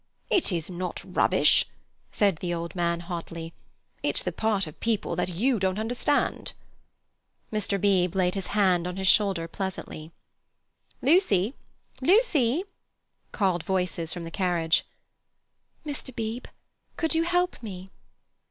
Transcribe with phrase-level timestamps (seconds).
[0.31, 1.63] "It is not rubbish!"
[2.11, 3.53] said the old man hotly.
[4.01, 6.53] "It's the part of people that you don't understand."
[7.53, 7.79] Mr.
[7.79, 10.11] Beebe laid his hand on the old man's shoulder pleasantly.
[11.03, 11.53] "Lucy!
[12.01, 12.63] Lucy!"
[13.31, 14.87] called voices from the carriage.
[15.85, 16.15] "Mr.
[16.15, 16.49] Beebe,
[16.97, 17.91] could you help me?"